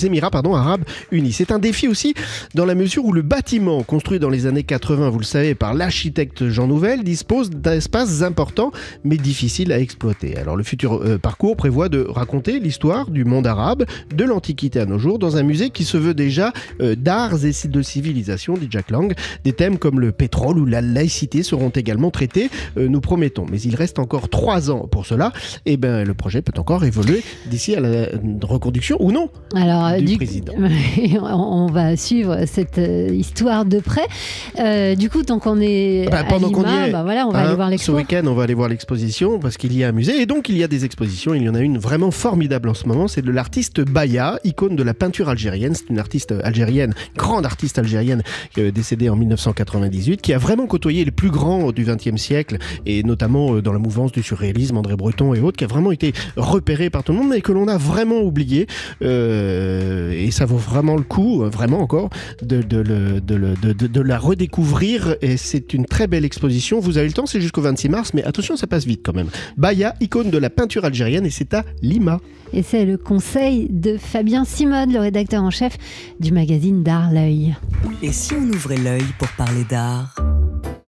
arabes 0.55 0.85
unis. 1.11 1.33
C'est 1.33 1.51
un 1.53 1.59
défi 1.59 1.88
aussi 1.88 2.15
dans 2.55 2.65
la 2.65 2.75
mesure 2.75 3.05
où 3.05 3.12
le 3.12 3.23
bâtiment, 3.23 3.83
construit 3.83 4.19
dans 4.19 4.29
les 4.29 4.47
années 4.47 4.62
80, 4.62 5.09
vous 5.09 5.19
le 5.19 5.25
savez, 5.25 5.55
par 5.55 5.75
l'architecte 5.75 6.49
Jean 6.49 6.67
Nouvel, 6.67 7.05
dispose 7.05 7.51
d'espaces 7.51 8.23
importants 8.23 8.73
mais 9.05 9.17
difficiles 9.17 9.73
à 9.73 9.79
exploiter. 9.79 10.37
Alors 10.37 10.57
le 10.57 10.62
futur 10.62 11.03
euh, 11.03 11.19
parcours 11.19 11.57
prévoit 11.57 11.88
de 11.88 12.07
raconter 12.09 12.61
l'histoire 12.61 13.11
du 13.11 13.25
monde 13.25 13.47
arabe, 13.47 13.85
de 14.15 14.25
l'Antiquité 14.25 14.81
à 14.81 14.87
nos 14.87 14.99
jours, 14.99 15.19
dans 15.19 15.37
un 15.37 15.43
musée 15.43 15.71
qui 15.71 15.85
se 15.85 15.97
veut 15.97 16.15
déjà 16.15 16.53
euh, 16.81 16.95
d'arts 16.95 17.45
et 17.45 17.53
de 17.69 17.83
civilisation, 17.83 18.55
dit 18.55 18.69
Jack 18.71 18.91
Lang. 18.91 19.15
Des 19.45 19.53
thèmes 19.53 19.79
comme 19.79 19.91
le 19.98 20.12
pétrole 20.12 20.59
ou 20.59 20.66
la 20.66 20.81
laïcité 20.81 21.42
seront 21.42 21.70
également 21.70 22.11
traités, 22.11 22.50
euh, 22.76 22.88
nous 22.88 23.00
promettons. 23.00 23.46
Mais 23.50 23.61
il 23.61 23.74
reste 23.74 23.98
encore 23.98 24.28
trois 24.28 24.70
ans 24.70 24.87
pour 24.90 25.07
cela. 25.07 25.33
Et 25.66 25.76
ben 25.76 26.05
le 26.07 26.14
projet 26.14 26.42
peut 26.42 26.59
encore 26.59 26.85
évoluer 26.85 27.22
d'ici 27.46 27.74
à 27.74 27.81
la 27.81 27.88
euh, 27.88 28.07
reconduction 28.42 28.96
ou 29.00 29.12
non 29.12 29.28
Alors, 29.55 29.96
du 29.98 30.05
du- 30.05 30.16
président. 30.16 30.52
on 31.22 31.66
va 31.66 31.96
suivre 31.96 32.44
cette 32.46 32.78
euh, 32.78 33.09
histoire 33.12 33.64
de 33.64 33.78
près. 33.81 34.07
Euh, 34.59 34.94
du 34.94 35.11
coup, 35.11 35.22
tant 35.22 35.38
qu'on 35.38 35.61
est 35.61 36.09
Bah, 36.11 36.18
à 36.20 36.24
pendant 36.24 36.50
qu'on 36.50 36.64
y 36.64 36.88
est, 36.88 36.90
bah 36.92 37.02
voilà, 37.02 37.26
on 37.26 37.31
va 37.31 37.40
Hein, 37.40 37.46
aller 37.46 37.55
voir 37.57 37.70
Ce 37.78 37.90
week-end, 37.92 38.22
on 38.26 38.35
va 38.35 38.44
aller 38.44 38.55
voir 38.55 38.68
l'exposition 38.68 39.38
parce 39.38 39.57
qu'il 39.57 39.76
y 39.76 39.83
a 39.85 39.88
un 39.88 39.92
musée 39.92 40.20
et 40.20 40.26
donc 40.26 40.48
il 40.48 40.57
y 40.57 40.62
a 40.62 40.68
des 40.68 40.85
expositions. 40.85 41.35
Il 41.35 41.42
y 41.42 41.48
en 41.48 41.55
a 41.55 41.61
une 41.61 41.78
vraiment 41.78 42.11
formidable 42.11 42.68
en 42.68 42.74
ce 42.74 42.87
moment. 42.87 43.09
C'est 43.09 43.22
de 43.22 43.31
l'artiste 43.31 43.81
Baya, 43.81 44.38
icône 44.44 44.76
de 44.76 44.83
la 44.83 44.94
peinture 44.94 45.28
algérienne. 45.28 45.74
C'est 45.74 45.88
une 45.90 45.98
artiste 45.98 46.33
algérienne, 46.42 46.94
grande 47.16 47.46
artiste 47.46 47.78
algérienne 47.78 48.22
euh, 48.59 48.70
décédée 48.70 49.09
en 49.09 49.16
1998, 49.88 50.23
qui 50.23 50.33
a 50.33 50.38
vraiment 50.38 50.66
côtoyé 50.66 51.05
les 51.05 51.11
plus 51.11 51.31
grands 51.31 51.73
du 51.73 51.85
XXe 51.85 52.16
siècle 52.21 52.59
et 52.87 53.03
notamment 53.03 53.55
euh, 53.55 53.62
dans 53.62 53.73
la 53.73 53.79
mouvance 53.79 54.12
du 54.12 54.23
surréalisme, 54.23 54.77
André 54.77 54.97
Breton 54.97 55.35
et 55.35 55.40
autres, 55.40 55.57
qui 55.57 55.64
a 55.64 55.68
vraiment 55.68 55.92
été 55.92 56.12
repéré 56.37 56.90
par 56.90 57.03
tout 57.05 57.12
le 57.12 57.18
monde 57.18 57.29
mais 57.31 57.40
que 57.40 57.53
l'on 57.53 57.68
a 57.68 57.77
vraiment 57.79 58.21
oublié. 58.21 58.66
Euh, 59.03 60.12
et 60.12 60.31
ça 60.31 60.45
vaut 60.47 60.57
vraiment 60.57 60.97
le 60.97 61.03
coup, 61.03 61.42
euh, 61.42 61.49
vraiment 61.49 61.81
encore, 61.81 62.11
de, 62.42 62.62
de, 62.62 62.79
le- 62.79 63.21
de 63.21 63.35
le- 63.35 63.55
de- 63.55 63.73
de- 63.73 63.87
de 63.87 64.01
la 64.01 64.18
redécouvrir. 64.18 65.16
Et 65.23 65.37
c'est 65.37 65.75
une 65.75 65.87
très 65.87 66.07
belle 66.07 66.25
exposition. 66.25 66.81
Vous 66.81 66.99
avez 66.99 67.07
le 67.09 67.12
temps, 67.12 67.27
c'est 67.27 67.40
jusqu'au 67.40 67.62
26 67.62 67.88
mars, 67.88 68.14
mais 68.14 68.25
attention, 68.25 68.57
ça 68.57 68.66
passe 68.66 68.87
vite 68.87 69.01
quand 69.05 69.14
même. 69.14 69.29
Baya, 69.57 69.95
icône 70.01 70.31
de 70.31 70.38
la 70.38 70.51
peinture 70.51 70.85
algérienne, 70.85 71.27
et 71.27 71.31
c'est 71.31 71.55
à 71.55 71.64
Lima. 71.83 72.21
Et 72.55 72.62
c'est 72.62 72.85
le 72.85 72.99
conseil 72.99 73.66
de 73.71 73.97
Fabien 73.97 74.45
Simode, 74.45 74.92
le 74.92 74.99
rédacteur 74.99 75.42
en 75.42 75.51
chef 75.51 75.79
du 76.21 76.33
magazine 76.33 76.83
d'art 76.83 77.11
L'œil. 77.11 77.55
Et 78.03 78.12
si 78.12 78.35
on 78.35 78.42
ouvrait 78.55 78.77
l'œil 78.77 79.05
pour 79.18 79.29
parler 79.38 79.64
d'art. 79.72 80.41